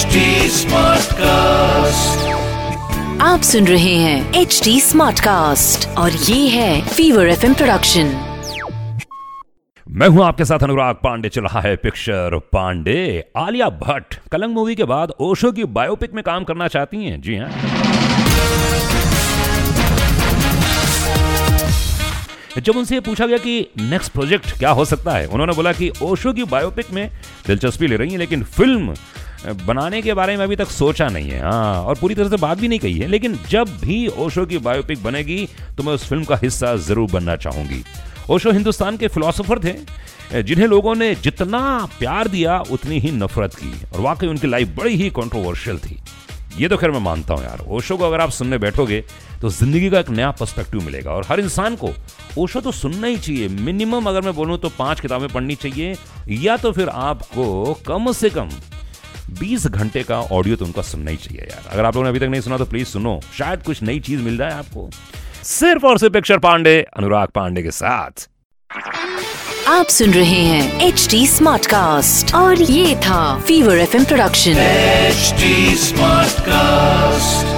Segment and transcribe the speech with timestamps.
[0.00, 2.20] HD Smartcast.
[3.22, 8.12] आप सुन रहे हैं एच डी स्मार्ट कास्ट और ये है फीवर एफ़ प्रोडक्शन
[9.86, 14.74] मैं हूँ आपके साथ अनुराग पांडे चल रहा है पिक्चर पांडे। आलिया भट्ट कलंग मूवी
[14.74, 17.50] के बाद ओशो की बायोपिक में काम करना चाहती हैं। जी हाँ।
[22.58, 25.90] जब उनसे ये पूछा गया कि नेक्स्ट प्रोजेक्ट क्या हो सकता है उन्होंने बोला कि
[26.02, 27.08] ओशो की बायोपिक में
[27.46, 28.94] दिलचस्पी ले रही है लेकिन फ़िल्म
[29.46, 32.58] बनाने के बारे में अभी तक सोचा नहीं है हाँ और पूरी तरह से बात
[32.58, 36.24] भी नहीं कही है, लेकिन जब भी ओशो की बायोपिक बनेगी तो मैं उस फ़िल्म
[36.24, 37.82] का हिस्सा ज़रूर बनना चाहूँगी।
[38.30, 41.60] ओशो हिंदुस्तान के फिलोसोफर थे जिन्हें लोगों ने जितना
[41.98, 45.98] प्यार दिया, उतनी ही नफरत की, और वाकई उनकी लाइफ बड़ी ही कॉन्ट्रोवर्शियल थी।
[46.58, 49.02] ये तो खैर मैं मानता हूँ यार, ओशो को अगर आप सुनने बैठोगे
[49.40, 51.92] तो ज़िंदगी का एक नया पर्सपेक्टिव मिलेगा, और हर इंसान को
[52.38, 55.96] ओशो तो सुनना ही चाहिए। मिनिमम अगर मैं बोलूँ तो पाँच किताबें पढ़नी चाहिए,
[56.30, 58.50] या तो फिर आपको कम से कम
[59.38, 62.18] 20 घंटे का ऑडियो तो उनका सुनना ही चाहिए यार। अगर आप लोगों ने अभी
[62.18, 64.90] तक नहीं सुना तो प्लीज़ सुनो। शायद कुछ नई चीज़ मिल जाए आपको।
[65.44, 68.28] सिर्फ़ और सिर्फ़ अक्षर पांडे अनुराग पांडे के साथ।
[69.68, 75.34] आप सुन रहे हैं एच डी स्मार्ट कास्ट और ये था fever F production H
[75.78, 77.49] smart Smartcast.